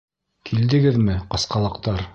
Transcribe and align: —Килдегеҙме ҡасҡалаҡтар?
—Килдегеҙме 0.51 1.19
ҡасҡалаҡтар? 1.35 2.07